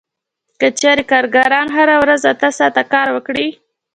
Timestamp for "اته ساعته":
2.31-2.83